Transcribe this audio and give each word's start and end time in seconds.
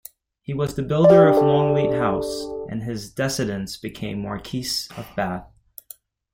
He 0.41 0.51
was 0.51 0.73
the 0.73 0.81
builder 0.81 1.27
of 1.27 1.35
Longleat 1.35 1.91
House 1.93 2.43
and 2.71 2.81
his 2.81 3.13
descendants 3.13 3.77
became 3.77 4.23
Marquesses 4.23 4.89
of 4.97 5.07
Bath. 5.15 5.45